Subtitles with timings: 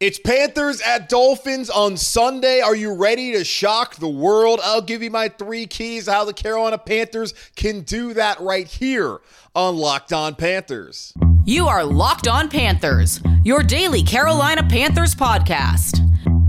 [0.00, 2.60] It's Panthers at Dolphins on Sunday.
[2.60, 4.58] Are you ready to shock the world?
[4.64, 9.20] I'll give you my three keys how the Carolina Panthers can do that right here
[9.54, 11.14] on Locked On Panthers.
[11.44, 16.00] You are Locked On Panthers, your daily Carolina Panthers podcast.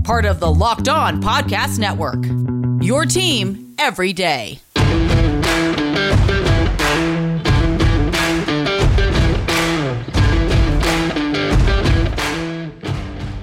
[0.04, 2.24] Part of the Locked On Podcast Network.
[2.84, 4.60] Your team every day.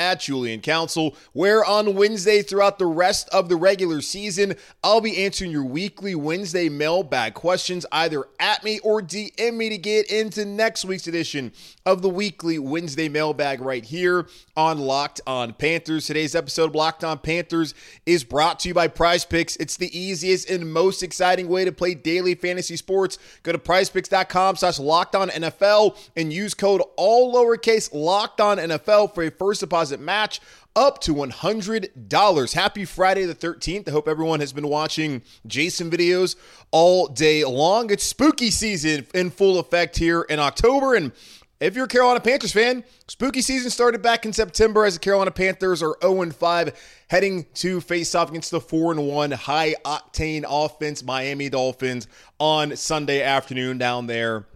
[0.00, 5.22] at Julian Council, where on Wednesday throughout the rest of the regular season, I'll be
[5.22, 10.46] answering your weekly Wednesday mailbag questions either at me or DM me to get into
[10.46, 11.52] next week's edition
[11.84, 14.26] of the weekly Wednesday mailbag right here
[14.56, 16.06] on Locked On Panthers.
[16.06, 17.74] Today's episode of Locked On Panthers
[18.06, 19.56] is brought to you by Prize Picks.
[19.56, 23.18] It's the easiest and most exciting way to play daily fantasy sports.
[23.42, 29.14] Go to prizepicks.com slash locked on NFL and use code all lowercase locked on NFL
[29.14, 30.40] for a first deposit match
[30.76, 32.52] up to $100.
[32.52, 33.88] Happy Friday the 13th.
[33.88, 36.36] I hope everyone has been watching Jason videos
[36.70, 37.90] all day long.
[37.90, 41.12] It's spooky season in full effect here in October and
[41.60, 45.30] if you're a Carolina Panthers fan, spooky season started back in September as the Carolina
[45.30, 51.02] Panthers are 0 5, heading to face off against the 4 1 high octane offense
[51.02, 54.46] Miami Dolphins on Sunday afternoon down there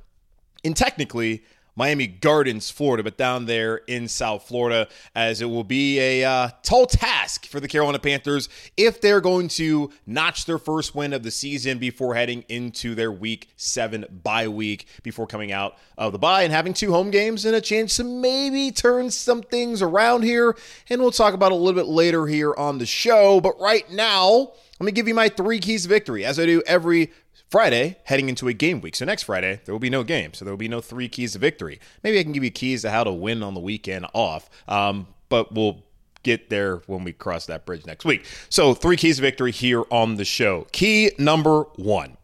[0.62, 1.44] in technically
[1.76, 6.50] Miami Gardens, Florida, but down there in South Florida, as it will be a uh,
[6.62, 11.22] tall task for the Carolina Panthers if they're going to notch their first win of
[11.22, 16.18] the season before heading into their week seven bye week, before coming out of the
[16.18, 20.22] bye and having two home games and a chance to maybe turn some things around
[20.22, 20.56] here.
[20.88, 23.40] And we'll talk about a little bit later here on the show.
[23.40, 26.62] But right now, let me give you my three keys to victory, as I do
[26.66, 27.12] every
[27.54, 28.96] Friday, heading into a game week.
[28.96, 30.34] So next Friday, there will be no game.
[30.34, 31.78] So there will be no three keys to victory.
[32.02, 34.50] Maybe I can give you keys to how to win on the weekend off.
[34.66, 35.84] Um, but we'll
[36.24, 38.26] get there when we cross that bridge next week.
[38.48, 40.66] So three keys to victory here on the show.
[40.72, 42.16] Key number one.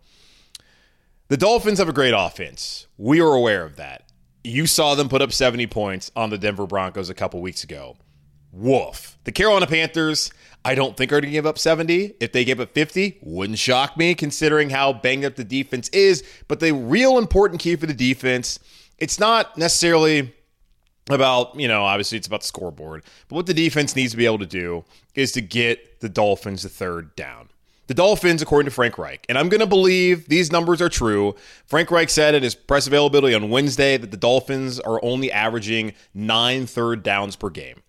[1.28, 2.88] The Dolphins have a great offense.
[2.98, 4.10] We are aware of that.
[4.42, 7.96] You saw them put up 70 points on the Denver Broncos a couple weeks ago.
[8.52, 9.18] Woof.
[9.24, 10.32] The Carolina Panthers,
[10.64, 12.16] I don't think are going to give up 70.
[12.20, 16.24] If they give up 50, wouldn't shock me considering how banged up the defense is.
[16.48, 18.58] But the real important key for the defense,
[18.98, 20.34] it's not necessarily
[21.08, 23.04] about, you know, obviously it's about the scoreboard.
[23.28, 24.84] But what the defense needs to be able to do
[25.14, 27.48] is to get the Dolphins the third down.
[27.86, 31.34] The Dolphins, according to Frank Reich, and I'm going to believe these numbers are true.
[31.66, 35.94] Frank Reich said in his press availability on Wednesday that the Dolphins are only averaging
[36.14, 37.82] nine third downs per game.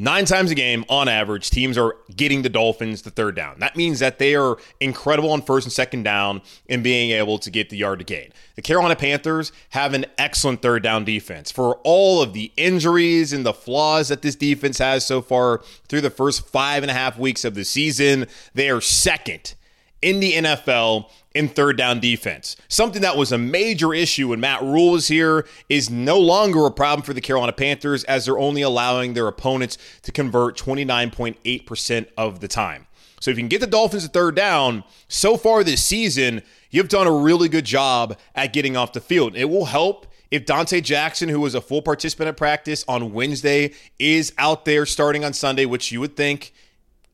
[0.00, 3.58] Nine times a game, on average, teams are getting the Dolphins the third down.
[3.58, 7.50] That means that they are incredible on first and second down in being able to
[7.50, 8.32] get the yard to gain.
[8.54, 11.50] The Carolina Panthers have an excellent third down defense.
[11.50, 16.00] For all of the injuries and the flaws that this defense has so far through
[16.00, 19.54] the first five and a half weeks of the season, they are second
[20.02, 22.56] in the NFL in third down defense.
[22.68, 26.70] Something that was a major issue when Matt Rhule was here is no longer a
[26.70, 32.40] problem for the Carolina Panthers as they're only allowing their opponents to convert 29.8% of
[32.40, 32.86] the time.
[33.20, 36.88] So if you can get the Dolphins to third down, so far this season, you've
[36.88, 39.36] done a really good job at getting off the field.
[39.36, 43.72] It will help if Donte Jackson, who was a full participant at practice on Wednesday,
[43.98, 46.52] is out there starting on Sunday, which you would think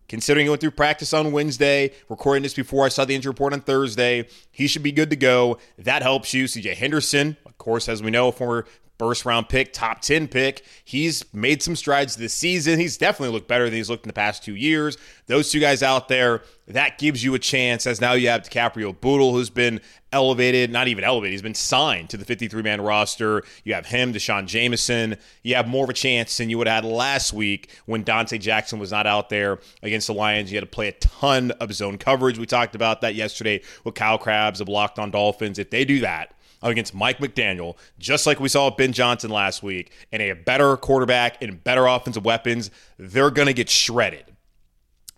[0.08, 3.52] Considering he went through practice on Wednesday, recording this before I saw the injury report
[3.52, 5.58] on Thursday, he should be good to go.
[5.78, 6.44] That helps you.
[6.44, 8.66] CJ Henderson, of course, as we know, former
[8.98, 10.64] first round pick, top 10 pick.
[10.84, 12.78] He's made some strides this season.
[12.78, 14.96] He's definitely looked better than he's looked in the past two years.
[15.26, 18.98] Those two guys out there, that gives you a chance as now you have DiCaprio
[19.00, 19.80] Bootle, who's been
[20.12, 23.44] elevated, not even elevated, he's been signed to the 53 man roster.
[23.64, 25.16] You have him, D'Shawn Jamison.
[25.42, 28.40] You have more of a chance than you would have had last week when Donte
[28.40, 30.50] Jackson was not out there against the Lions.
[30.50, 32.38] You had to play a ton of zone coverage.
[32.38, 35.58] We talked about that yesterday with Kyle Crabbs of Locked on Dolphins.
[35.58, 39.62] If they do that, against Mike McDaniel, just like we saw with Ben Johnson last
[39.62, 44.24] week, and a better quarterback and better offensive weapons, they're going to get shredded.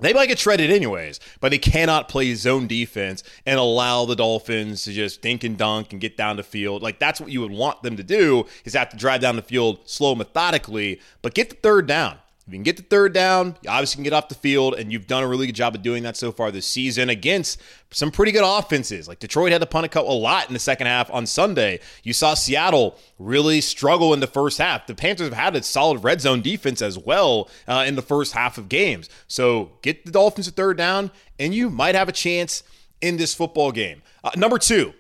[0.01, 4.85] They might get shredded anyways, but they cannot play zone defense and allow the Dolphins
[4.85, 6.83] to just dink and dunk and get down the field.
[6.83, 9.43] Like that's what you would want them to do is have to drive down the
[9.43, 12.19] field slow methodically, but get the third down.
[12.49, 14.91] If you can get the third down, you obviously can get off the field, and
[14.91, 17.61] you've done a really good job of doing that so far this season against
[17.91, 19.07] some pretty good offenses.
[19.07, 21.79] Like Detroit had to punt a couple a lot in the second half on Sunday.
[22.03, 24.87] You saw Seattle really struggle in the first half.
[24.87, 28.33] The Panthers have had a solid red zone defense as well uh, in the first
[28.33, 29.11] half of games.
[29.27, 32.63] So get the Dolphins a third down, and you might have a chance
[33.03, 34.01] in this football game.
[34.25, 34.95] Uh, number two,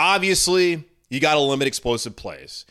[0.00, 2.66] obviously, you got to limit explosive plays.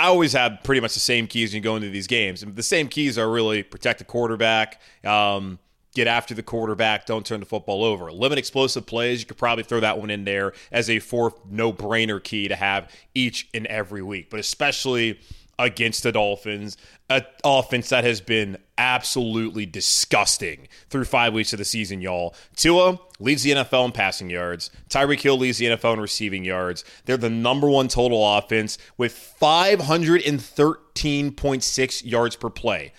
[0.00, 2.42] I always have pretty much the same keys when you go into these games.
[2.42, 5.58] And the same keys are really protect the quarterback, um,
[5.94, 8.10] get after the quarterback, don't turn the football over.
[8.10, 9.20] Limit explosive plays.
[9.20, 12.56] You could probably throw that one in there as a fourth no brainer key to
[12.56, 15.20] have each and every week, but especially
[15.60, 16.76] against the Dolphins,
[17.08, 22.34] an offense that has been absolutely disgusting through five weeks of the season, y'all.
[22.56, 24.70] Tua leads the NFL in passing yards.
[24.88, 26.84] Tyreek Hill leads the NFL in receiving yards.
[27.04, 32.92] They're the number one total offense with 513.6 yards per play.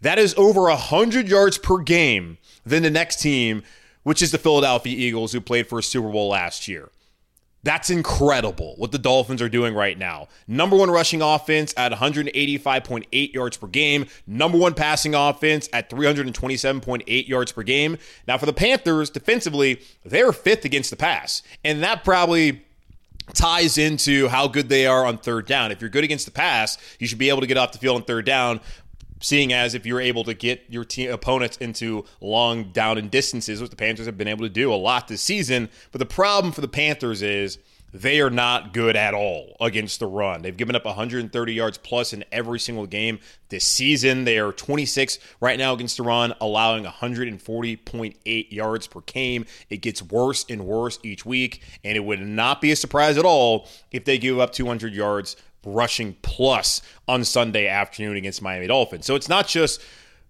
[0.00, 3.62] That is over 100 yards per game than the next team,
[4.02, 6.88] which is the Philadelphia Eagles, who played for a Super Bowl last year.
[7.62, 10.28] That's incredible what the Dolphins are doing right now.
[10.48, 14.06] Number one rushing offense at 185.8 yards per game.
[14.26, 17.98] Number one passing offense at 327.8 yards per game.
[18.26, 21.42] Now, for the Panthers, defensively, they're fifth against the pass.
[21.62, 22.62] And that probably
[23.34, 25.70] ties into how good they are on third down.
[25.70, 27.96] If you're good against the pass, you should be able to get off the field
[27.96, 28.60] on third down
[29.20, 33.60] seeing as if you're able to get your team opponents into long down and distances,
[33.60, 35.68] which the Panthers have been able to do a lot this season.
[35.92, 37.58] But the problem for the Panthers is
[37.92, 40.42] they are not good at all against the run.
[40.42, 43.18] They've given up 130 yards plus in every single game
[43.48, 44.24] this season.
[44.24, 49.44] They are 26 right now against the run, allowing 140.8 yards per game.
[49.68, 53.24] It gets worse and worse each week, and it would not be a surprise at
[53.24, 59.06] all if they give up 200 yards rushing plus on Sunday afternoon against Miami Dolphins.
[59.06, 59.82] So it's not just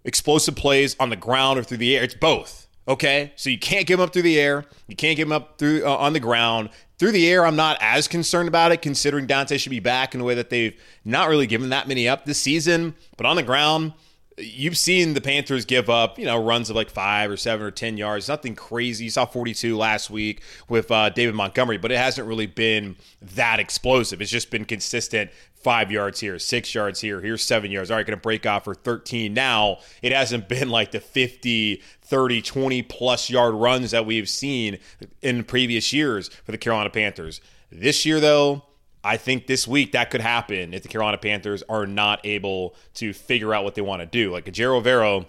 [0.05, 2.67] explosive plays on the ground or through the air, it's both.
[2.89, 4.65] Okay, so you can't give them up through the air.
[4.89, 6.71] You can't give them up through uh, on the ground.
[6.99, 10.21] Through the air, I'm not as concerned about it, considering Donte should be back in
[10.21, 12.95] a way that they've not really given that many up this season.
[13.17, 13.93] But on the ground,
[14.41, 17.71] you've seen the Panthers give up, you know, runs of like five or seven or
[17.71, 18.29] 10 yards.
[18.29, 19.05] Nothing crazy.
[19.05, 23.61] You saw 42 last week with uh, David Montgomery, but it hasn't really been that
[23.61, 24.21] explosive.
[24.21, 25.31] It's just been consistent
[25.63, 27.91] five yards here, six yards here, here's seven yards.
[27.91, 29.79] All right, going to break off for 13 now.
[30.03, 34.79] It hasn't been like the 50, 30, 20 plus yard runs that we've seen
[35.23, 37.41] in previous years for the Carolina Panthers.
[37.71, 38.65] This year, though,
[39.03, 43.13] I think this week that could happen if the Carolina Panthers are not able to
[43.13, 44.31] figure out what they want to do.
[44.31, 45.27] Like Ejiro Evero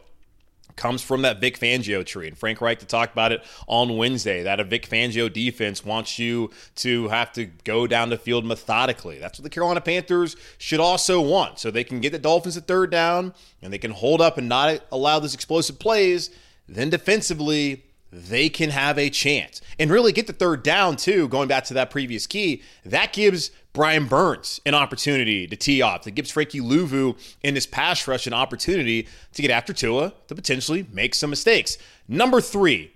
[0.76, 2.28] comes from that Vic Fangio tree.
[2.28, 6.20] And Frank Reich to talk about it on Wednesday that a Vic Fangio defense wants
[6.20, 9.18] you to have to go down the field methodically.
[9.20, 11.60] That's what the Carolina Panthers should also want.
[11.60, 14.50] So they can get the Dolphins at third down and they can hold up and
[14.50, 16.30] not allow those explosive plays.
[16.68, 21.28] Then defensively, they can have a chance and really get the third down too.
[21.28, 26.04] Going back to that previous key, that gives Brian Burns an opportunity to tee off.
[26.04, 30.36] That gives Frankie Luvu in this pass rush an opportunity to get after Tua to
[30.36, 31.78] potentially make some mistakes.
[32.08, 32.92] Number three,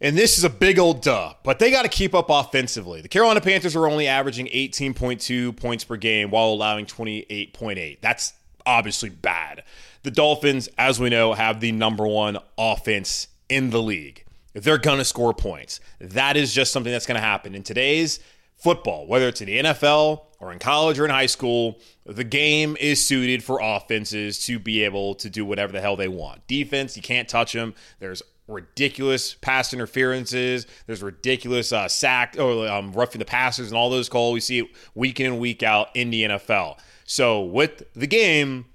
[0.00, 3.00] and this is a big old duh, but they got to keep up offensively.
[3.00, 7.98] The Carolina Panthers are only averaging 18.2 points per game while allowing 28.8.
[8.00, 8.34] That's
[8.66, 9.62] obviously bad.
[10.02, 14.24] The Dolphins, as we know, have the number one offense in the league.
[14.52, 15.80] They're going to score points.
[15.98, 17.54] That is just something that's going to happen.
[17.54, 18.20] In today's
[18.56, 22.76] football, whether it's in the NFL or in college or in high school, the game
[22.80, 26.46] is suited for offenses to be able to do whatever the hell they want.
[26.46, 27.74] Defense, you can't touch them.
[28.00, 30.66] There's ridiculous pass interferences.
[30.86, 34.34] There's ridiculous uh, sack or um, roughing the passers and all those calls.
[34.34, 36.78] We see it week in and week out in the NFL.
[37.04, 38.66] So with the game,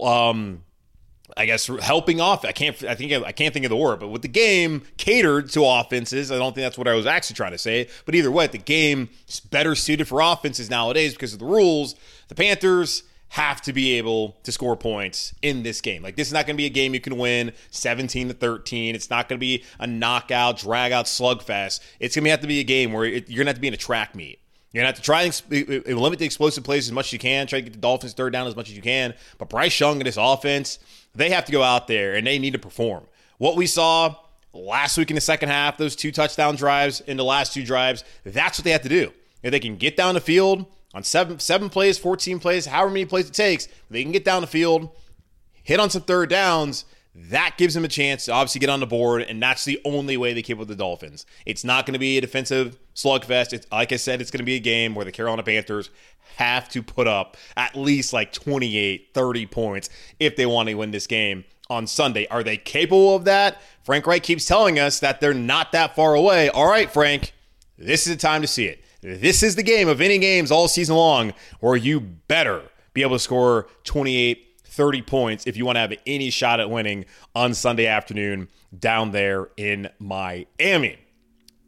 [0.00, 0.62] um,
[1.40, 2.44] I guess helping off.
[2.44, 2.82] I can't.
[2.84, 6.30] I think I can't think of the word, but with the game catered to offenses,
[6.30, 7.88] I don't think that's what I was actually trying to say.
[8.04, 11.94] But either way, the game is better suited for offenses nowadays because of the rules.
[12.28, 16.02] The Panthers have to be able to score points in this game.
[16.02, 18.94] Like this is not going to be a game you can win 17 to 13.
[18.94, 21.80] It's not going to be a knockout, drag out slugfest.
[22.00, 23.60] It's going to have to be a game where it, you're going to have to
[23.60, 24.40] be in a track meet.
[24.72, 27.18] You're going to have to try and limit the explosive plays as much as you
[27.18, 29.14] can, try to get the Dolphins third down as much as you can.
[29.36, 30.78] But Bryce Young and this offense,
[31.14, 33.04] they have to go out there and they need to perform.
[33.38, 34.14] What we saw
[34.52, 38.04] last week in the second half, those two touchdown drives in the last two drives,
[38.24, 39.12] that's what they have to do.
[39.42, 43.06] If they can get down the field on seven seven plays, 14 plays, however many
[43.06, 44.90] plays it takes, they can get down the field,
[45.62, 46.84] hit on some third downs.
[47.14, 50.16] That gives them a chance to obviously get on the board, and that's the only
[50.16, 51.26] way they keep with the Dolphins.
[51.44, 53.52] It's not going to be a defensive slugfest.
[53.52, 55.90] It's, like I said, it's going to be a game where the Carolina Panthers
[56.36, 59.90] have to put up at least like 28, 30 points
[60.20, 62.26] if they want to win this game on Sunday.
[62.28, 63.60] Are they capable of that?
[63.82, 66.48] Frank Reich keeps telling us that they're not that far away.
[66.48, 67.32] All right, Frank,
[67.76, 68.84] this is the time to see it.
[69.02, 72.62] This is the game of any games all season long where you better
[72.92, 74.49] be able to score 28,
[74.80, 79.10] 30 points if you want to have any shot at winning on Sunday afternoon down
[79.10, 80.96] there in Miami.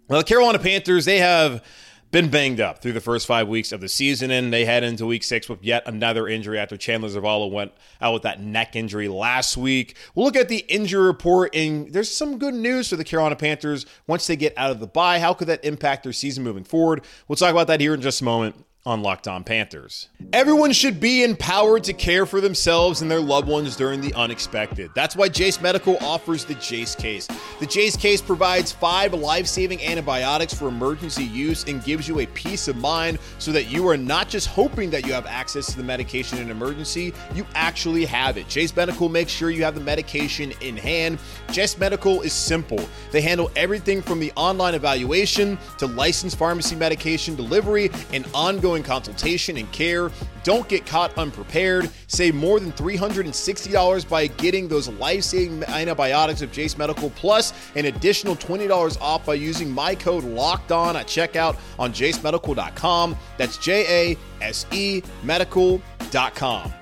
[0.09, 1.63] Well, the Carolina Panthers, they have
[2.11, 5.05] been banged up through the first five weeks of the season, and they head into
[5.05, 9.09] week six with yet another injury after Chandler Zavala went out with that neck injury
[9.09, 9.95] last week.
[10.15, 13.85] We'll look at the injury report, and there's some good news for the Carolina Panthers
[14.07, 15.19] once they get out of the bye.
[15.19, 17.05] How could that impact their season moving forward?
[17.29, 20.09] We'll talk about that here in just a moment on Locked On Panthers.
[20.33, 24.91] Everyone should be empowered to care for themselves and their loved ones during the unexpected.
[24.97, 27.29] That's why Jase Medical offers the Jase case.
[27.61, 32.27] The Jase case provides five life saving antibiotics for emergency use and gives you a
[32.27, 35.77] peace of mind so that you are not just hoping that you have access to
[35.77, 38.49] the medication in emergency, you actually have it.
[38.49, 41.21] Jase Medical makes sure you have the medication in hand.
[41.53, 42.85] Jase Medical is simple.
[43.13, 48.83] They handle everything from the online evaluation to licensed pharmacy medication delivery and ongoing ongoing
[48.83, 50.11] consultation and care.
[50.45, 51.91] Don't get caught unprepared.
[52.07, 57.87] Save more than $360 by getting those life saving antibiotics of Jase Medical, plus an
[57.87, 63.17] additional $20 off by using my code locked on at checkout on jasemedical.com.
[63.37, 66.82] That's J A S E medical.com.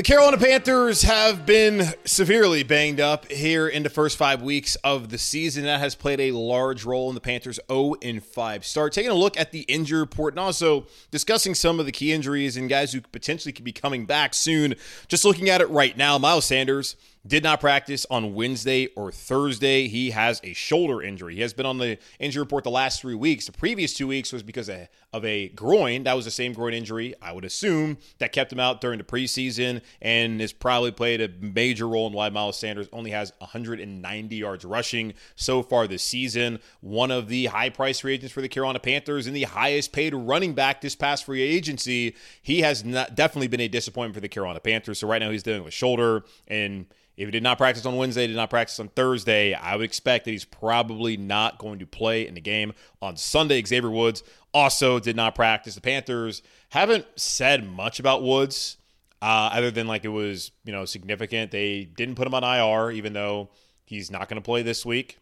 [0.00, 5.10] The Carolina Panthers have been severely banged up here in the first five weeks of
[5.10, 5.64] the season.
[5.64, 8.94] That has played a large role in the Panthers' 0 5 start.
[8.94, 12.56] Taking a look at the injury report and also discussing some of the key injuries
[12.56, 14.74] and guys who potentially could be coming back soon.
[15.08, 19.88] Just looking at it right now, Miles Sanders did not practice on Wednesday or Thursday.
[19.88, 21.34] He has a shoulder injury.
[21.34, 23.46] He has been on the injury report the last three weeks.
[23.46, 24.70] The previous two weeks was because
[25.12, 26.04] of a groin.
[26.04, 29.04] That was the same groin injury, I would assume, that kept him out during the
[29.04, 34.36] preseason and has probably played a major role in why Miles Sanders only has 190
[34.36, 36.58] yards rushing so far this season.
[36.80, 40.14] One of the high price free agents for the Carolina Panthers and the highest paid
[40.14, 42.16] running back this past free agency.
[42.40, 45.00] He has not, definitely been a disappointment for the Carolina Panthers.
[45.00, 46.86] So right now he's dealing with shoulder and
[47.20, 50.24] if he did not practice on Wednesday, did not practice on Thursday, I would expect
[50.24, 52.72] that he's probably not going to play in the game
[53.02, 53.62] on Sunday.
[53.62, 54.22] Xavier Woods
[54.54, 55.74] also did not practice.
[55.74, 58.78] The Panthers haven't said much about Woods,
[59.20, 61.50] uh, other than like it was you know significant.
[61.50, 63.50] They didn't put him on IR, even though
[63.84, 65.18] he's not going to play this week.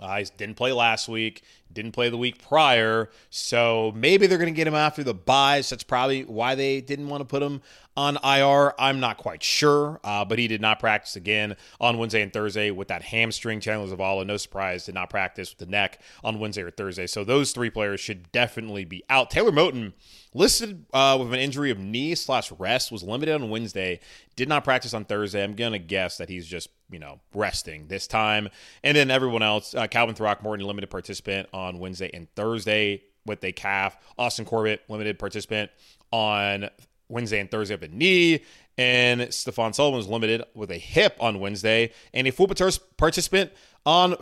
[0.00, 3.10] Uh, he didn't play last week, didn't play the week prior.
[3.30, 5.70] So maybe they're going to get him after the buys.
[5.70, 7.62] That's probably why they didn't want to put him
[7.96, 8.72] on IR.
[8.78, 12.70] I'm not quite sure, uh, but he did not practice again on Wednesday and Thursday
[12.70, 13.60] with that hamstring.
[13.60, 17.06] Chandler Zavala, no surprise, did not practice with the neck on Wednesday or Thursday.
[17.06, 19.30] So those three players should definitely be out.
[19.30, 19.92] Taylor Moton
[20.34, 24.00] listed uh, with an injury of knee slash rest was limited on Wednesday,
[24.36, 25.42] did not practice on Thursday.
[25.42, 28.48] I'm gonna guess that he's just you know resting this time,
[28.82, 31.48] and then everyone else, uh, Calvin Throckmorton, limited participant
[31.78, 33.96] Wednesday and Thursday with a calf.
[34.18, 35.70] Austin Corbett, limited participant
[36.10, 36.68] on
[37.08, 38.44] Wednesday and Thursday with a knee.
[38.78, 42.48] And Stefan Sullivan was limited with a hip on Wednesday and a full
[42.96, 43.52] participant
[43.84, 44.16] on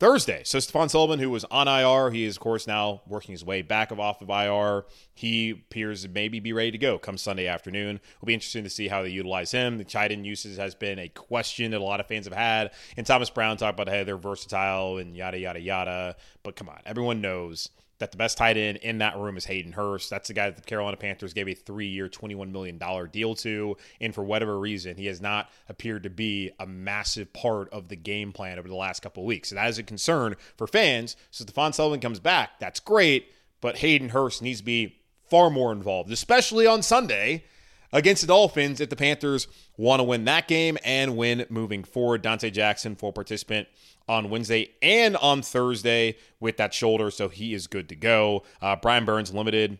[0.00, 0.40] Thursday.
[0.44, 3.60] So Stefan Sullivan, who was on IR, he is of course now working his way
[3.60, 4.86] back of off of IR.
[5.14, 8.00] He appears to maybe be ready to go come Sunday afternoon.
[8.16, 9.76] It'll be interesting to see how they utilize him.
[9.76, 12.70] The tight uses has been a question that a lot of fans have had.
[12.96, 16.16] And Thomas Brown talked about hey, they're versatile and yada yada yada.
[16.42, 17.68] But come on, everyone knows
[18.00, 20.10] that the best tight end in that room is Hayden Hurst.
[20.10, 22.80] That's the guy that the Carolina Panthers gave a three year, $21 million
[23.12, 23.76] deal to.
[24.00, 27.96] And for whatever reason, he has not appeared to be a massive part of the
[27.96, 29.50] game plan over the last couple weeks.
[29.50, 31.14] So that is a concern for fans.
[31.30, 32.58] So Stefan Sullivan comes back.
[32.58, 33.30] That's great.
[33.60, 34.96] But Hayden Hurst needs to be
[35.28, 37.44] far more involved, especially on Sunday
[37.92, 42.22] against the Dolphins if the Panthers want to win that game and win moving forward.
[42.22, 43.68] Donte Jackson, full participant
[44.10, 48.42] on Wednesday and on Thursday with that shoulder, so he is good to go.
[48.60, 49.78] Uh, Brian Burns limited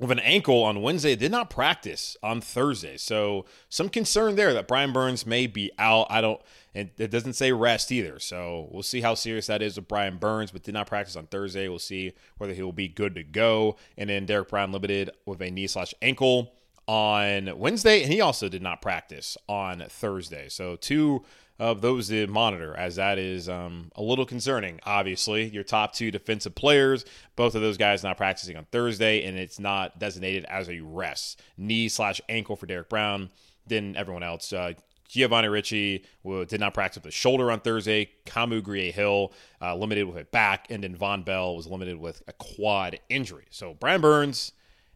[0.00, 2.96] with an ankle on Wednesday, did not practice on Thursday.
[2.96, 6.08] So some concern there that Brian Burns may be out.
[6.10, 6.40] I don't
[6.74, 8.18] it, it, doesn't say rest either.
[8.18, 11.28] So we'll see how serious that is with Brian Burns, but did not practice on
[11.28, 11.68] Thursday.
[11.68, 13.76] We'll see whether he will be good to go.
[13.96, 16.54] And then Derrick Brown limited with a knee slash ankle
[16.88, 20.48] on Wednesday, and he also did not practice on Thursday.
[20.48, 21.24] So two
[21.58, 24.80] of those to monitor, as that is um, a little concerning.
[24.84, 27.04] Obviously, your top two defensive players,
[27.36, 31.40] both of those guys not practicing on Thursday, and it's not designated as a rest.
[31.56, 33.30] Knee slash ankle for Derrick Brown.
[33.66, 34.52] Then everyone else.
[34.52, 34.72] Uh,
[35.08, 36.04] Giovanni Ricci
[36.48, 38.10] did not practice with a shoulder on Thursday.
[38.26, 39.32] Kamu Grugier-Hill
[39.62, 43.44] uh, limited with a back, and then Vonn Bell was limited with a quad injury.
[43.50, 44.52] So Brian Burns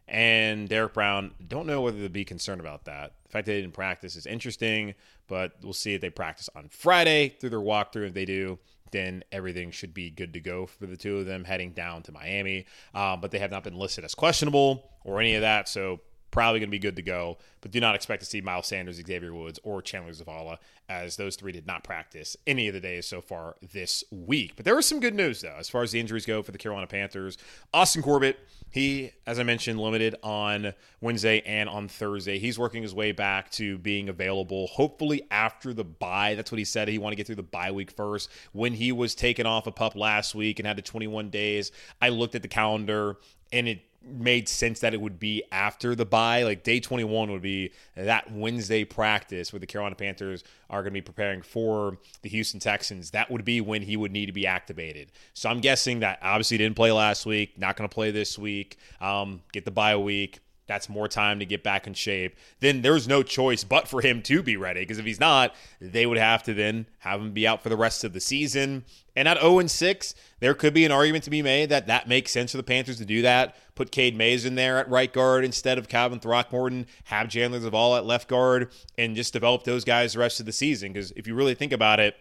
[0.09, 3.13] and Derrick Brown don't know whether to be concerned about that.
[3.25, 4.95] The fact they didn't practice is interesting,
[5.27, 8.07] but we'll see if they practice on Friday through their walkthrough.
[8.07, 8.57] If they do,
[8.91, 12.11] then everything should be good to go for the two of them heading down to
[12.11, 12.65] Miami.
[12.95, 16.01] Um, but they have not been listed as questionable or any of that, so
[16.31, 17.37] probably going to be good to go.
[17.61, 20.57] But do not expect to see Miles Sanders, Xavier Woods, or Chandler Zavala,
[20.87, 24.53] as those three did not practice any of the days so far this week.
[24.55, 26.57] But there was some good news, though, as far as the injuries go for the
[26.57, 27.37] Carolina Panthers.
[27.73, 28.39] Austin Corbett,
[28.71, 32.39] he, as I mentioned, limited on Wednesday and on Thursday.
[32.39, 36.35] He's working his way back to being available, hopefully after the bye.
[36.35, 36.87] That's what he said.
[36.87, 38.29] He wanted to get through the bye week first.
[38.53, 41.71] When he was taken off a pup last week and had the 21 days,
[42.01, 43.17] I looked at the calendar
[43.51, 46.43] and it made sense that it would be after the bye.
[46.43, 50.97] Like day 21 would be that Wednesday practice where the Carolina Panthers are going to
[50.97, 53.11] be preparing for the Houston Texans.
[53.11, 55.11] That would be when he would need to be activated.
[55.33, 58.77] So I'm guessing that obviously didn't play last week, not going to play this week.
[59.01, 60.39] Um, get the bye week.
[60.69, 62.35] That's more time to get back in shape.
[62.59, 66.05] Then there's no choice but for him to be ready because if he's not, they
[66.05, 68.85] would have to then have him be out for the rest of the season.
[69.15, 72.31] And at 0 6, there could be an argument to be made that that makes
[72.31, 73.55] sense for the Panthers to do that.
[73.73, 77.97] Put Cade Mays in there at right guard instead of Calvin Throckmorton, have Chandler Zavala
[77.97, 80.93] at left guard, and just develop those guys the rest of the season.
[80.93, 82.15] Because if you really think about it,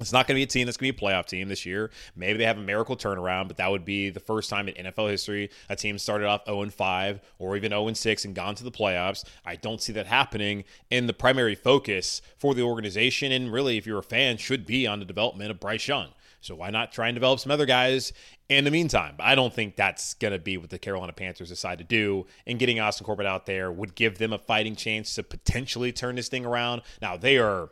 [0.00, 1.66] it's not going to be a team that's going to be a playoff team this
[1.66, 1.90] year.
[2.16, 5.10] Maybe they have a miracle turnaround, but that would be the first time in NFL
[5.10, 8.70] history a team started off 0 5 or even 0 6 and gone to the
[8.70, 9.24] playoffs.
[9.44, 10.64] I don't see that happening.
[10.90, 14.86] And the primary focus for the organization, and really, if you're a fan, should be
[14.86, 16.08] on the development of Bryce Young.
[16.40, 18.12] So why not try and develop some other guys
[18.48, 19.14] in the meantime?
[19.20, 22.26] I don't think that's going to be what the Carolina Panthers decide to do.
[22.46, 26.16] And getting Austin Corbett out there would give them a fighting chance to potentially turn
[26.16, 26.82] this thing around.
[27.00, 27.70] Now, they are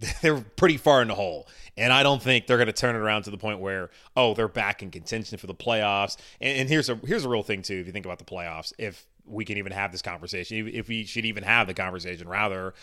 [0.22, 1.48] they're pretty far in the hole.
[1.76, 4.34] And I don't think they're going to turn it around to the point where, oh,
[4.34, 6.16] they're back in contention for the playoffs.
[6.40, 7.76] And, and, here's a here's a real thing too.
[7.76, 11.04] If you think about the playoffs, if we can even have this conversation, if we
[11.04, 12.74] should even have the conversation, rather,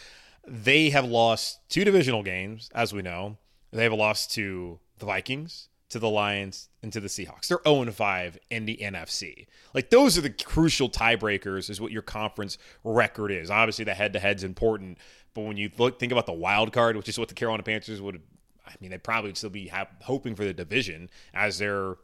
[0.47, 3.38] they have lost two divisional games, as we know.
[3.71, 7.47] They have lost to the Vikings, to the Lions, and to the Seahawks.
[7.47, 9.47] They're 0 5 in the NFC.
[9.73, 13.49] Like those are the crucial tiebreakers, is what your conference record is.
[13.49, 14.97] Obviously, the head to head's important,
[15.34, 18.01] but when you look, think about the wild card, which is what the Carolina Panthers
[18.01, 18.21] would,
[18.67, 21.95] I mean, they probably would still be ha- hoping for the division as they're,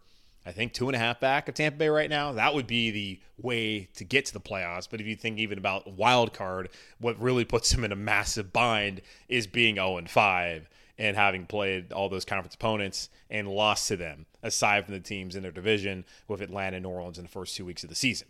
[0.46, 2.32] I think, two and a half back of Tampa Bay right now.
[2.32, 4.88] That would be the way to get to the playoffs.
[4.90, 8.54] But if you think even about wild card, what really puts them in a massive
[8.54, 10.70] bind is being 0 and 5
[11.02, 15.36] and having played all those conference opponents and lost to them, aside from the teams
[15.36, 17.96] in their division with Atlanta and New Orleans in the first two weeks of the
[17.96, 18.28] season.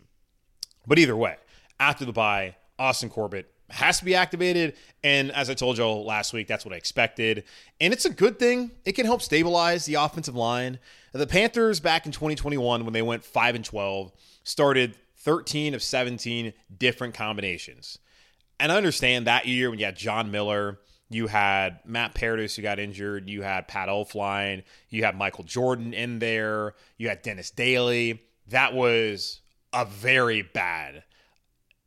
[0.86, 1.36] But either way,
[1.78, 4.74] after the bye, Austin Corbett has to be activated.
[5.04, 7.44] And as I told you last week, that's what I expected.
[7.78, 8.70] And it's a good thing.
[8.86, 10.78] It can help stabilize the offensive line.
[11.12, 14.12] The Panthers back in 2021, when they went 5 and 12,
[14.44, 17.98] started 13 of 17 different combinations.
[18.58, 20.78] And I understand that year when you had John Miller,
[21.12, 25.92] you had Matt Paradis who got injured, you had Pat Elflein, you had Michael Jordan
[25.94, 28.22] in there, you had Dennis Daly.
[28.48, 29.40] That was
[29.72, 31.04] a very bad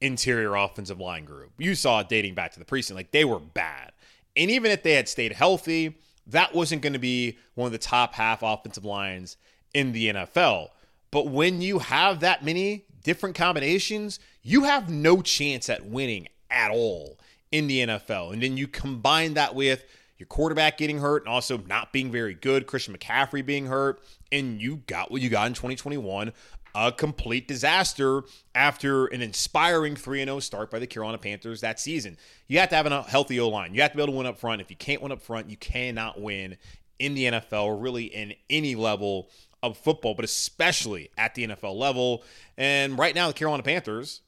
[0.02, 1.52] interior offensive line group.
[1.58, 2.96] You saw it dating back to the preseason.
[2.96, 3.92] Like they were bad.
[4.36, 7.78] And even if they had stayed healthy, that wasn't going to be one of the
[7.78, 9.38] top half offensive lines
[9.74, 10.70] in the NFL.
[11.12, 16.72] But when you have that many different combinations, you have no chance at winning at
[16.72, 17.18] all
[17.56, 18.34] in the NFL.
[18.34, 19.86] And then you combine that with
[20.18, 24.62] your quarterback getting hurt and also not being very good, Christian McCaffrey being hurt, and
[24.62, 26.34] you got what you got in 2021
[26.78, 32.18] a complete disaster after an inspiring 3 0 start by the Carolina Panthers that season.
[32.50, 33.74] You have to have a healthy O line.
[33.74, 34.60] You have to be able to win up front.
[34.60, 36.58] If you can't win up front, you cannot win
[37.00, 39.30] in the NFL or really in any level
[39.64, 42.26] of football, but especially at the NFL level.
[42.58, 44.20] And right now, the Carolina Panthers,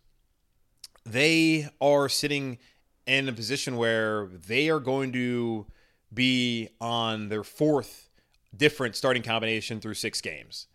[1.06, 2.60] they are sitting
[3.08, 5.66] in a position where they are going to
[6.14, 8.10] be on their fourth
[8.56, 10.68] different starting combination through six games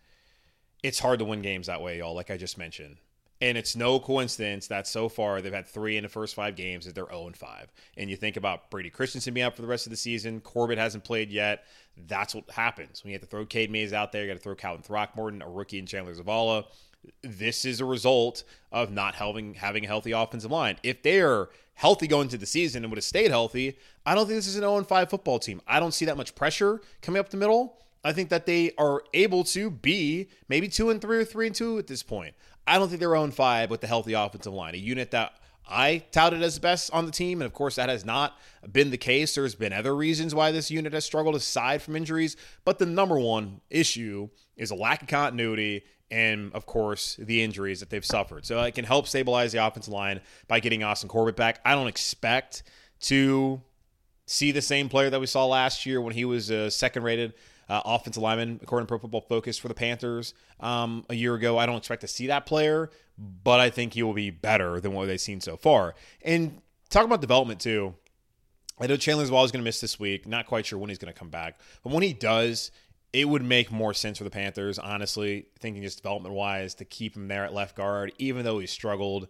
[0.83, 2.97] it's hard to win games that way, y'all, like I just mentioned.
[3.41, 6.85] And it's no coincidence that so far they've had three in the first five games
[6.85, 7.73] that they're 0 5.
[7.97, 10.39] And you think about Brady Christensen being out for the rest of the season.
[10.39, 11.65] Corbett hasn't played yet.
[12.07, 13.03] That's what happens.
[13.03, 15.41] When you have to throw Cade Mays out there, you got to throw Calvin Throckmorton,
[15.41, 16.65] a rookie, and Chandler Zavala.
[17.21, 20.77] This is a result of not having having a healthy offensive line.
[20.83, 24.37] If they're healthy going into the season and would have stayed healthy, I don't think
[24.37, 25.61] this is an 0 5 football team.
[25.67, 27.79] I don't see that much pressure coming up the middle.
[28.03, 31.55] I think that they are able to be maybe two and three or three and
[31.55, 32.35] two at this point.
[32.67, 35.33] I don't think they're oh own five with the healthy offensive line, a unit that
[35.67, 37.41] I touted as the best on the team.
[37.41, 38.37] And of course, that has not
[38.71, 39.35] been the case.
[39.35, 42.35] There's been other reasons why this unit has struggled aside from injuries.
[42.65, 47.79] But the number one issue is a lack of continuity and, of course, the injuries
[47.79, 48.45] that they've suffered.
[48.45, 51.59] So it can help stabilize the offensive line by getting Austin Corbett back.
[51.65, 52.63] I don't expect
[53.01, 53.61] to
[54.25, 57.33] see the same player that we saw last year when he was a second rated
[57.69, 61.57] uh, offensive lineman, according to Pro Football Focus, for the Panthers um, a year ago.
[61.57, 64.93] I don't expect to see that player, but I think he will be better than
[64.93, 65.95] what they've seen so far.
[66.21, 67.95] And talk about development, too,
[68.79, 70.27] I know Chandler Zavala is going to miss this week.
[70.27, 71.59] Not quite sure when he's going to come back.
[71.83, 72.71] But when he does,
[73.13, 77.15] it would make more sense for the Panthers, honestly, thinking just development wise, to keep
[77.15, 79.27] him there at left guard, even though he struggled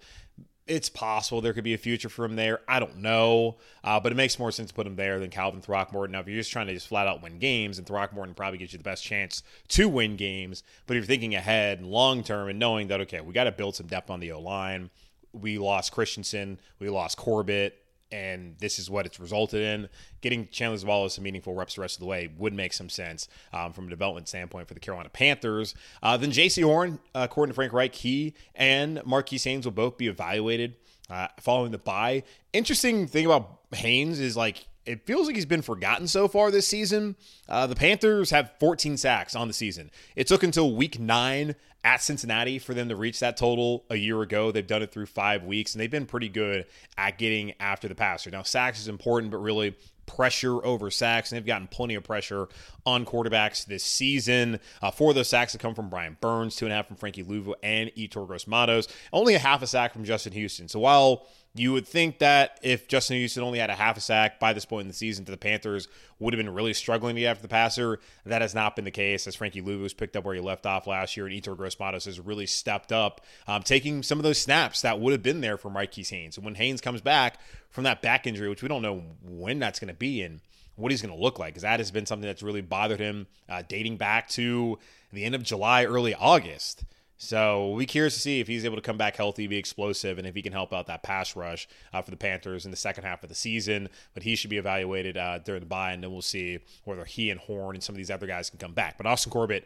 [0.67, 2.61] it's possible there could be a future for him there.
[2.67, 5.61] I don't know, uh, but it makes more sense to put him there than Calvin
[5.61, 6.13] Throckmorton.
[6.13, 8.71] Now, if you're just trying to just flat out win games, and Throckmorton probably gives
[8.71, 10.63] you the best chance to win games.
[10.87, 13.51] But if you're thinking ahead and long term and knowing that okay, we got to
[13.51, 14.89] build some depth on the O line.
[15.33, 17.82] We lost Christensen, we lost Corbett,
[18.13, 19.89] and this is what it's resulted in.
[20.21, 23.27] Getting Chandler Zavala some meaningful reps the rest of the way would make some sense
[23.51, 25.73] um, from a development standpoint for the Carolina Panthers.
[26.03, 29.97] Uh, then Jaycee Horn, uh, according to Frank Reich, he and Marquis Haynes will both
[29.97, 30.75] be evaluated
[31.09, 32.23] uh, following the bye.
[32.53, 36.67] Interesting thing about Haynes is like it feels like he's been forgotten so far this
[36.67, 37.15] season.
[37.47, 39.89] Uh, the Panthers have 14 sacks on the season.
[40.15, 44.21] It took until week nine at Cincinnati for them to reach that total a year
[44.21, 44.51] ago.
[44.51, 46.65] They've done it through five weeks, and they've been pretty good
[46.97, 48.29] at getting after the passer.
[48.31, 52.47] Now, sacks is important, but really pressure over sacks, and they've gotten plenty of pressure
[52.85, 54.59] on quarterbacks this season.
[54.81, 56.97] Uh, four of those sacks have come from Brian Burns, two and a half from
[56.97, 60.67] Frankie Luvu and Yetur Gross-Matos, only a half a sack from Justin Houston.
[60.67, 64.39] So while you would think that if Justin Houston only had a half a sack
[64.39, 65.87] by this point in the season, to the Panthers
[66.17, 67.99] would have been really struggling to get after the passer.
[68.25, 70.65] That has not been the case as Frankie Luvu has picked up where he left
[70.65, 74.39] off last year, and Yetur Gross-Matos has really stepped up, um, taking some of those
[74.39, 76.37] snaps that would have been there from Marquis Haynes.
[76.37, 77.39] And when Haynes comes back
[77.69, 80.39] from that back injury, which we don't know when that's going to be and
[80.75, 83.27] what he's going to look like, because that has been something that's really bothered him
[83.47, 84.79] uh, dating back to
[85.11, 86.83] the end of July, early August.
[87.23, 90.17] So we'll be curious to see if he's able to come back healthy, be explosive,
[90.17, 92.77] and if he can help out that pass rush uh, for the Panthers in the
[92.77, 93.87] second half of the season.
[94.13, 97.29] But he should be evaluated uh, during the bye, and then we'll see whether he
[97.29, 98.97] and Horn and some of these other guys can come back.
[98.97, 99.65] But Austin Corbett,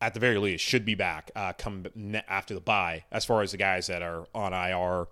[0.00, 1.86] at the very least, should be back uh, come
[2.28, 3.02] after the bye.
[3.10, 5.08] As far as the guys that are on IR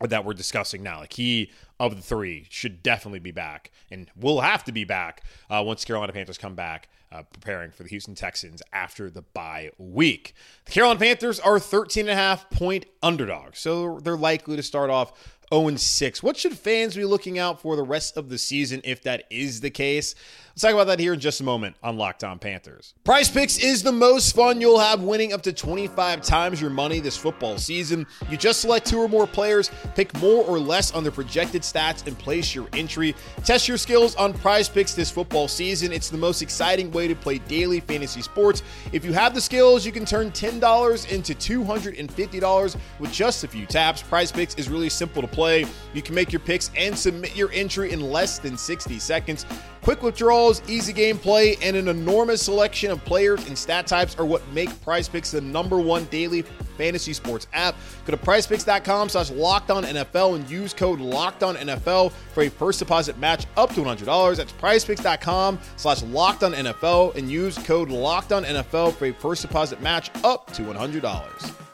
[0.00, 1.00] that we're discussing now.
[1.00, 5.22] Like he of the three should definitely be back and will have to be back
[5.50, 9.70] uh, once Carolina Panthers come back, uh, preparing for the Houston Texans after the bye
[9.78, 10.34] week.
[10.64, 14.90] The Carolina Panthers are 13 and a half point underdogs, so they're likely to start
[14.90, 16.22] off 0 6.
[16.22, 19.60] What should fans be looking out for the rest of the season if that is
[19.60, 20.14] the case?
[20.54, 22.94] Let's talk about that here in just a moment on Locked On Panthers.
[23.02, 27.00] Prize Picks is the most fun you'll have winning up to 25 times your money
[27.00, 28.06] this football season.
[28.30, 32.06] You just select two or more players, pick more or less on their projected stats,
[32.06, 33.16] and place your entry.
[33.44, 35.92] Test your skills on Prize Picks this football season.
[35.92, 38.62] It's the most exciting way to play daily fantasy sports.
[38.92, 43.66] If you have the skills, you can turn $10 into $250 with just a few
[43.66, 44.02] taps.
[44.02, 45.66] Prize Picks is really simple to play.
[45.92, 49.44] You can make your picks and submit your entry in less than 60 seconds.
[49.82, 54.46] Quick withdrawals, easy gameplay, and an enormous selection of players and stat types are what
[54.52, 56.42] make Prize Picks the number one daily
[56.78, 57.74] fantasy sports app.
[58.06, 62.48] Go to prizepicks.com slash locked on NFL and use code locked on NFL for a
[62.48, 64.36] first deposit match up to $100.
[64.36, 69.42] That's prizepicks.com slash locked on NFL and use code locked on NFL for a first
[69.42, 71.73] deposit match up to $100.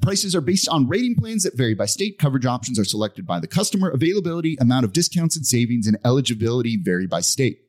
[0.00, 2.18] Prices are based on rating plans that vary by state.
[2.18, 3.90] Coverage options are selected by the customer.
[3.90, 7.60] Availability, amount of discounts and savings, and eligibility vary by state.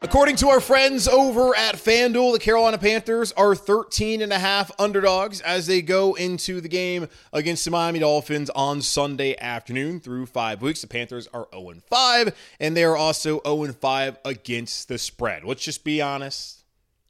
[0.00, 4.70] According to our friends over at FanDuel, the Carolina Panthers are 13 and a half
[4.78, 10.26] underdogs as they go into the game against the Miami Dolphins on Sunday afternoon through
[10.26, 10.82] five weeks.
[10.82, 14.98] The Panthers are 0 and 5, and they are also 0 and 5 against the
[14.98, 15.42] spread.
[15.42, 16.62] Let's just be honest.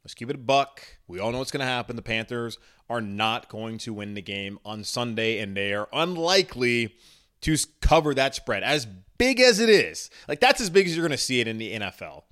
[0.03, 0.98] Let's keep it a buck.
[1.09, 1.95] We all know what's going to happen.
[1.95, 6.95] The Panthers are not going to win the game on Sunday, and they are unlikely
[7.41, 8.85] to cover that spread as
[9.17, 10.11] big as it is.
[10.27, 12.23] Like, that's as big as you're going to see it in the NFL.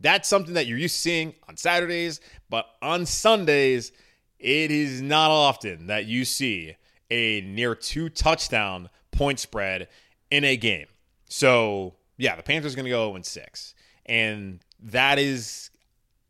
[0.00, 2.20] That's something that you're used to seeing on Saturdays,
[2.50, 3.90] but on Sundays,
[4.38, 6.76] it is not often that you see
[7.10, 9.88] a near two touchdown point spread
[10.30, 10.86] in a game.
[11.28, 13.74] So, yeah, the Panthers are going to go 0 6.
[14.04, 15.70] And that is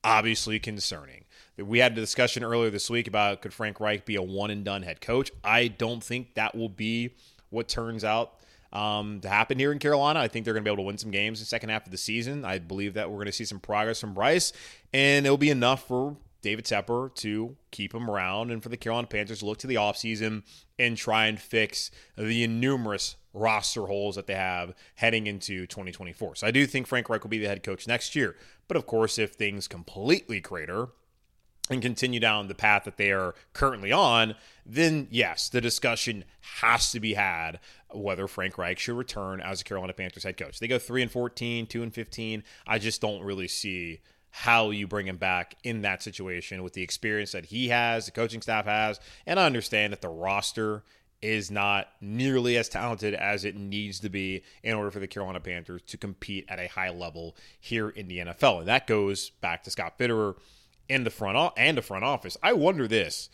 [0.04, 1.24] obviously concerning.
[1.58, 4.64] We had a discussion earlier this week about could Frank Reich be a one and
[4.64, 5.30] done head coach.
[5.42, 7.14] I don't think that will be
[7.48, 8.34] what turns out
[8.72, 10.20] um, to happen here in Carolina.
[10.20, 11.86] I think they're going to be able to win some games in the second half
[11.86, 12.44] of the season.
[12.44, 14.52] I believe that we're going to see some progress from Bryce,
[14.92, 19.06] and it'll be enough for David Tepper to keep him around and for the Carolina
[19.06, 20.42] Panthers to look to the offseason
[20.78, 26.36] and try and fix the numerous roster holes that they have heading into 2024.
[26.36, 28.36] So I do think Frank Reich will be the head coach next year.
[28.68, 30.88] But of course, if things completely crater,
[31.70, 36.24] and continue down the path that they are currently on, then yes, the discussion
[36.60, 37.58] has to be had
[37.92, 40.58] whether Frank Reich should return as a Carolina Panthers head coach.
[40.58, 42.42] They go 3 and 14, 2 and 15.
[42.66, 44.00] I just don't really see
[44.30, 48.12] how you bring him back in that situation with the experience that he has, the
[48.12, 50.84] coaching staff has, and I understand that the roster
[51.22, 55.40] is not nearly as talented as it needs to be in order for the Carolina
[55.40, 58.58] Panthers to compete at a high level here in the NFL.
[58.58, 60.34] And that goes back to Scott Fitterer
[60.88, 62.36] in the front and the front office.
[62.42, 63.28] I wonder this.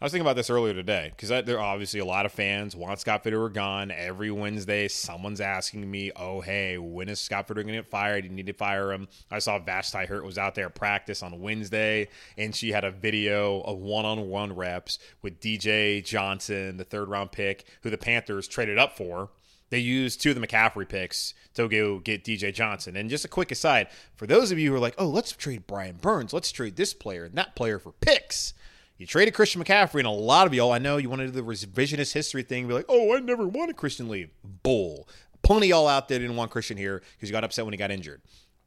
[0.00, 2.74] I was thinking about this earlier today because there are obviously a lot of fans
[2.76, 3.90] want Scott Fitterer gone.
[3.90, 8.24] Every Wednesday, someone's asking me, "Oh, hey, when is Scott Fitterer going to get fired?
[8.24, 11.40] You need to fire him." I saw Vashti Hurt was out there at practice on
[11.40, 17.64] Wednesday, and she had a video of one-on-one reps with DJ Johnson, the third-round pick,
[17.82, 19.30] who the Panthers traded up for.
[19.70, 22.96] They used two of the McCaffrey picks to go get DJ Johnson.
[22.96, 25.66] And just a quick aside for those of you who are like, oh, let's trade
[25.66, 28.54] Brian Burns, let's trade this player and that player for picks.
[28.96, 31.42] You traded Christian McCaffrey, and a lot of y'all, I know you wanted to do
[31.42, 34.30] the revisionist history thing, be like, oh, I never wanted Christian leave.
[34.62, 35.08] Bull.
[35.42, 37.90] Plenty y'all out there didn't want Christian here because he got upset when he got
[37.90, 38.22] injured.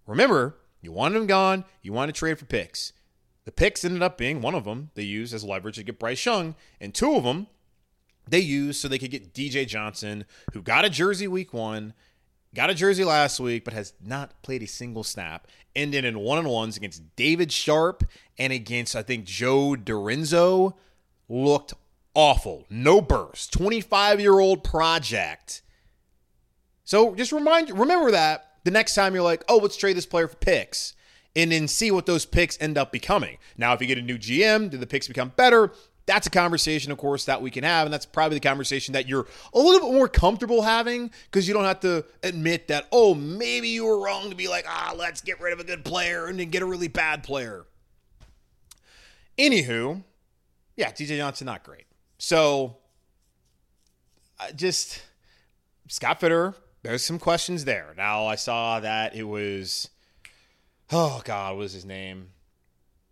[0.05, 2.91] Remember, you wanted him gone, you wanted to trade for picks.
[3.45, 6.25] The picks ended up being one of them they used as leverage to get Bryce
[6.25, 7.47] Young, and two of them
[8.27, 11.93] they used so they could get DJ Johnson, who got a jersey week one,
[12.53, 15.47] got a jersey last week, but has not played a single snap.
[15.75, 18.03] Ended in one on ones against David Sharp
[18.37, 20.73] and against, I think, Joe Dorenzo.
[21.29, 21.73] Looked
[22.13, 22.65] awful.
[22.69, 23.53] No burst.
[23.53, 25.61] 25 year old project.
[26.83, 30.27] So just remind remember that the next time you're like, oh, let's trade this player
[30.27, 30.95] for picks
[31.35, 33.37] and then see what those picks end up becoming.
[33.57, 35.71] Now, if you get a new GM, do the picks become better?
[36.07, 37.85] That's a conversation, of course, that we can have.
[37.85, 41.53] And that's probably the conversation that you're a little bit more comfortable having because you
[41.53, 45.21] don't have to admit that, oh, maybe you were wrong to be like, ah, let's
[45.21, 47.65] get rid of a good player and then get a really bad player.
[49.37, 50.03] Anywho,
[50.75, 51.85] yeah, DJ Johnson, not great.
[52.17, 52.77] So,
[54.39, 55.03] I just
[55.87, 57.93] Scott Fitter, there's some questions there.
[57.95, 59.89] Now, I saw that it was,
[60.91, 62.29] oh God, what was his name?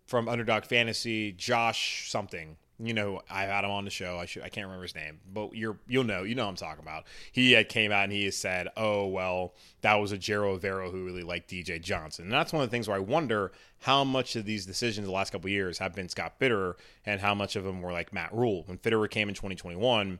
[0.06, 2.56] from Underdog Fantasy, Josh something.
[2.78, 4.18] You know, I had him on the show.
[4.18, 6.56] I should I can't remember his name, but you're you'll know you know what I'm
[6.56, 7.04] talking about.
[7.32, 11.22] He came out and he has said, "Oh well, that was Ejiro Evero who really
[11.22, 14.44] liked DJ Johnson." And that's one of the things where I wonder how much of
[14.44, 16.74] these decisions the last couple years have been Scott Fitterer
[17.06, 18.64] and how much of them were like Matt Rhule.
[18.66, 20.18] When Fitterer came in 2021,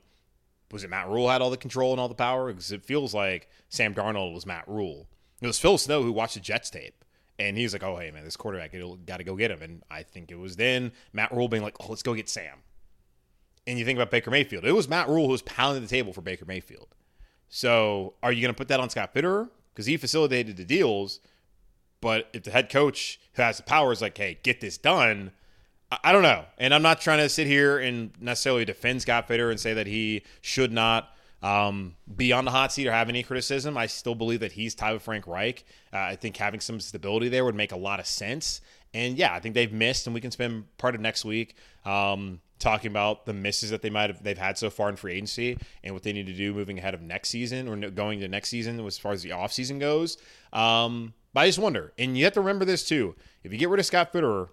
[0.70, 2.48] was it Matt Rhule had all the control and all the power?
[2.48, 5.08] Because it feels like Sam Darnold was Matt Rhule.
[5.40, 7.04] It was Phil Snow who watched the Jets tape.
[7.38, 8.72] And he's like, oh, hey, man, this quarterback,
[9.04, 9.60] got to go get him.
[9.62, 12.58] And I think it was then Matt Rhule being like, oh, let's go get Sam.
[13.66, 14.64] And you think about Baker Mayfield.
[14.64, 16.94] It was Matt Rhule who was pounding the table for Baker Mayfield.
[17.48, 19.50] So are you going to put that on Scott Fitterer?
[19.72, 21.20] Because he facilitated the deals.
[22.00, 25.32] But if the head coach who has the power is like, hey, get this done,
[26.04, 26.44] I don't know.
[26.58, 29.86] And I'm not trying to sit here and necessarily defend Scott Fitterer and say that
[29.86, 33.76] he should not um, be on the hot seat or have any criticism.
[33.76, 35.64] I still believe that he's tied with Frank Reich.
[35.92, 38.60] Uh, I think having some stability there would make a lot of sense.
[38.94, 42.40] And yeah, I think they've missed, and we can spend part of next week um,
[42.58, 45.58] talking about the misses that they might have they've had so far in free agency
[45.84, 48.48] and what they need to do moving ahead of next season or going to next
[48.48, 50.16] season as far as the offseason goes.
[50.52, 53.68] Um, but I just wonder, and you have to remember this too: if you get
[53.68, 54.48] rid of Scott Fitterer,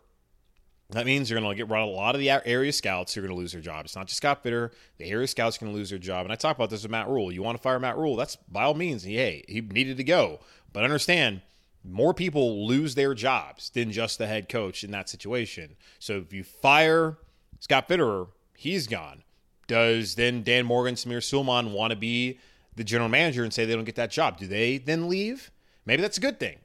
[0.93, 3.15] that means you're going to get of a lot of the area scouts.
[3.15, 3.86] You're going to lose their job.
[3.86, 4.71] It's not just Scott Fitterer.
[4.97, 6.25] The area scouts are going to lose their job.
[6.25, 7.32] And I talk about this with Matt Rhule.
[7.32, 8.15] You want to fire Matt Rhule?
[8.15, 9.03] That's by all means.
[9.03, 10.39] Hey, he needed to go.
[10.71, 11.41] But understand,
[11.84, 15.75] more people lose their jobs than just the head coach in that situation.
[15.99, 17.17] So if you fire
[17.60, 19.23] Scott Fitterer, he's gone.
[19.67, 22.39] Does then Dan Morgan, Samir Suleiman want to be
[22.75, 24.38] the general manager and say they don't get that job?
[24.38, 25.51] Do they then leave?
[25.86, 26.58] Maybe that's a good thing.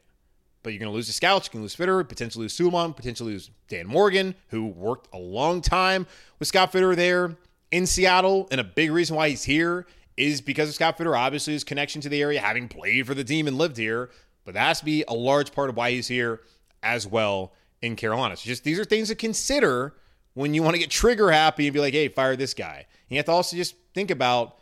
[0.62, 1.46] But you're going to lose the scouts.
[1.46, 5.60] You can lose Fitterer, potentially lose Suleiman, potentially lose Dan Morgan, who worked a long
[5.60, 6.06] time
[6.38, 7.36] with Scott Fitterer there
[7.70, 8.48] in Seattle.
[8.50, 12.00] And a big reason why he's here is because of Scott Fitterer, obviously his connection
[12.02, 14.10] to the area, having played for the team and lived here.
[14.44, 16.40] But that has to be a large part of why he's here
[16.82, 18.36] as well in Carolina.
[18.36, 19.94] So just these are things to consider
[20.34, 22.76] when you want to get trigger happy and be like, hey, fire this guy.
[22.78, 24.58] And you have to also just think about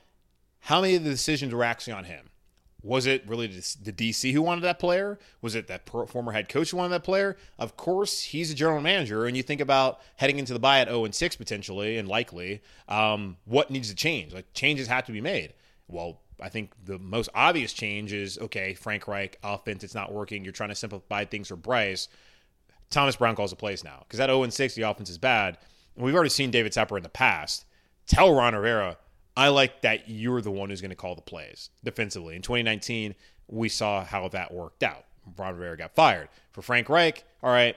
[0.61, 2.29] how many of the decisions were actually on him.
[2.87, 5.19] Was it really the DC who wanted that player?
[5.43, 7.37] Was it that former head coach who wanted that player?
[7.59, 10.87] Of course, he's a general manager, and you think about heading into the bye at
[10.87, 12.63] 0 and 6 potentially and likely.
[12.89, 14.33] Um, what needs to change?
[14.33, 15.55] Like changes have to be made.
[15.89, 20.45] Well, I think the most obvious change is okay, Frank Reich offense, it's not working.
[20.45, 22.07] You're trying to simplify things for Bryce.
[22.91, 25.59] Thomas Brown calls the plays now because at 0 and 6, the offense is bad.
[25.97, 27.65] And we've already seen David Tepper in the past.
[28.07, 28.97] Tell Ron Rivera,
[29.37, 32.37] I like that you're the one who's going to call the plays defensively.
[32.37, 33.15] In 2019,
[33.49, 35.05] we saw how that worked out.
[35.37, 36.29] Ron Rivera got fired.
[36.53, 37.77] For Frank Reich, all right,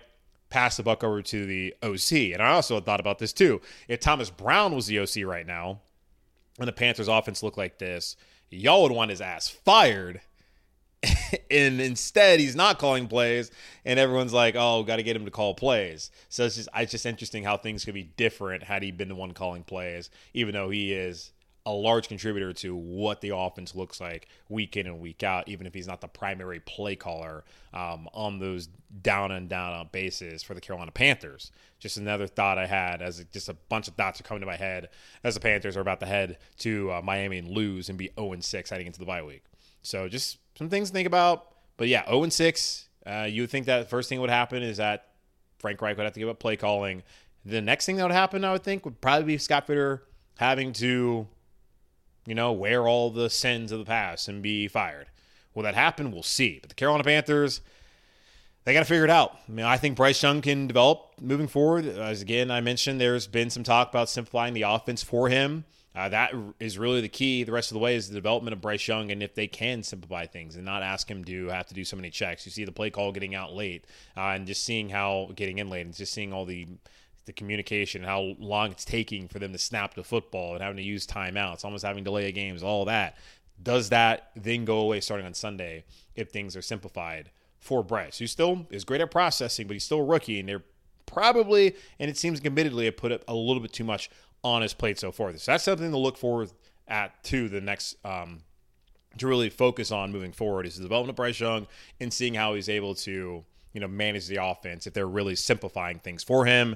[0.50, 2.34] pass the buck over to the OC.
[2.34, 3.62] And I also thought about this too.
[3.88, 5.82] If Thomas Brown was the OC right now,
[6.60, 8.15] and the Panthers offense looked like this,
[8.50, 10.22] y'all would want his ass fired.
[11.52, 13.52] and instead, he's not calling plays,
[13.86, 16.91] and everyone's like, "Oh, got to get him to call plays." So it's just, it's
[16.91, 20.54] just interesting how things could be different had he been the one calling plays, even
[20.54, 21.32] though he is
[21.69, 25.67] a large contributor to what the offense looks like week in and week out, even
[25.67, 27.43] if he's not the primary play caller
[27.75, 28.67] um, on those
[29.03, 31.51] down and down on bases for the Carolina Panthers.
[31.77, 34.55] Just another thought I had as just a bunch of thoughts are coming to my
[34.55, 34.89] head
[35.23, 38.36] as the Panthers are about to head to uh, Miami and lose and be 0
[38.39, 39.43] 6 heading into the bye week.
[39.84, 41.53] So just some things to think about.
[41.77, 42.89] But yeah, 0 6.
[43.05, 45.10] Uh, you would think that first thing would happen is that
[45.60, 47.03] Frank Reich would have to give up play calling.
[47.45, 50.01] The next thing that would happen, I would think, would probably be Scott Fitterer
[50.39, 51.27] having to
[52.30, 55.08] you know, wear all the sins of the past and be fired.
[55.56, 56.12] Will that happen?
[56.12, 56.60] We'll see.
[56.62, 57.60] But the Carolina Panthers,
[58.63, 59.36] they got to figure it out.
[59.48, 61.88] I mean, I think Bryce Young can develop moving forward.
[61.88, 65.65] As again, I mentioned, there's been some talk about simplifying the offense for him.
[65.96, 67.44] Uh, that is really the key.
[67.44, 69.82] The rest of the way is the development of Bryce Young, and if they can
[69.82, 72.46] simplify things and not ask him to have to do so many checks.
[72.46, 75.68] You see the play call getting out late, uh, and just seeing how getting in
[75.68, 76.68] late, and just seeing all the
[77.30, 80.84] the communication, how long it's taking for them to snap the football and having to
[80.84, 83.18] use timeouts, almost having delay games, all that.
[83.62, 85.84] Does that then go away starting on Sunday
[86.15, 90.00] if things are simplified for Bryce, who still is great at processing, but he's still
[90.00, 90.63] a rookie, and they're
[91.06, 94.10] probably, and it seems admittedly, have put up a little bit too much
[94.44, 95.32] on his plate so far.
[95.38, 96.50] So that's something to look forward
[96.88, 98.42] at to the next um,
[99.20, 101.68] to really focus on moving forward is the development of Bryce Young
[102.00, 106.00] and seeing how he's able to you know manage the offense if they're really simplifying
[106.00, 106.76] things for him.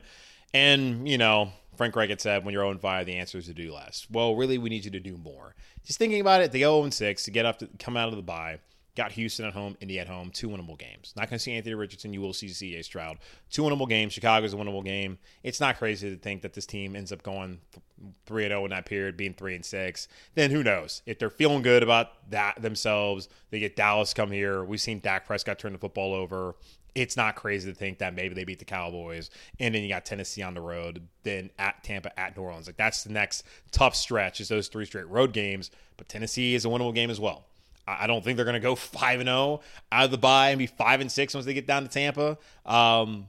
[0.54, 3.54] And, you know, Frank Reich had said, when you're 0 5, the answer is to
[3.54, 4.08] do less.
[4.12, 5.56] Well, really, we need you to do more.
[5.84, 8.16] Just thinking about it, they go 0 6 to get up to come out of
[8.16, 8.60] the bye.
[8.96, 11.13] Got Houston at home, Indy at home, two winnable games.
[11.18, 12.13] Not going to see Anthony Richardson.
[12.13, 13.18] You will see CJ Stroud.
[13.50, 14.13] Two winnable games.
[14.13, 15.18] Chicago's a winnable game.
[15.42, 17.60] It's not crazy to think that this team ends up going
[18.28, 20.08] three and zero oh in that period, being three and six.
[20.36, 23.30] Then who knows if they're feeling good about that themselves?
[23.50, 24.63] They get Dallas come here.
[24.63, 26.54] We've seen Dak Prescott turn the football over
[26.95, 29.29] it's not crazy to think that maybe they beat the Cowboys
[29.60, 32.67] and then you got Tennessee on the road, then at Tampa, at New Orleans.
[32.67, 35.71] Like that's the next tough stretch is those three straight road games.
[35.97, 37.45] But Tennessee is a winnable game as well.
[37.87, 40.60] I don't think they're going to go five and zero out of the bye and
[40.60, 42.37] be five and six once they get down to Tampa.
[42.65, 43.27] Um,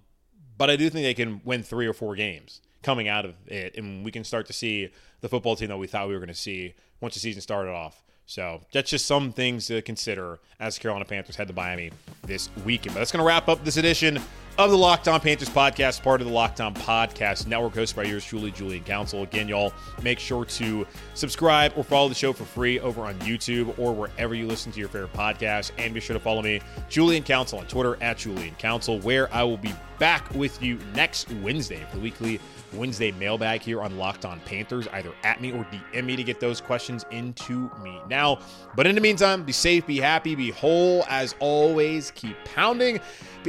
[0.56, 3.76] but I do think they can win three or four games coming out of it,
[3.76, 4.90] and we can start to see
[5.20, 7.70] the football team that we thought we were going to see once the season started
[7.70, 8.03] off.
[8.26, 11.90] So that's just some things to consider as Carolina Panthers head to Miami
[12.26, 12.94] this weekend.
[12.94, 14.18] But that's going to wrap up this edition
[14.56, 18.04] of the Locked On Panthers podcast, part of the Locked On Podcast Network, hosted by
[18.04, 19.24] yours truly, Julian Council.
[19.24, 19.72] Again, y'all
[20.02, 24.34] make sure to subscribe or follow the show for free over on YouTube or wherever
[24.34, 25.72] you listen to your favorite podcast.
[25.76, 29.42] And be sure to follow me, Julian Council, on Twitter at Julian Council, where I
[29.42, 32.40] will be back with you next Wednesday for the weekly
[32.76, 34.88] Wednesday mailbag here on Locked On Panthers.
[34.92, 38.38] Either at me or DM me to get those questions into me now.
[38.76, 41.04] But in the meantime, be safe, be happy, be whole.
[41.08, 43.00] As always, keep pounding.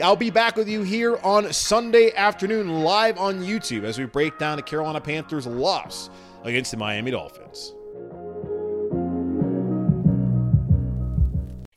[0.03, 4.37] I'll be back with you here on Sunday afternoon live on YouTube as we break
[4.37, 6.09] down the Carolina Panthers' loss
[6.43, 7.73] against the Miami Dolphins.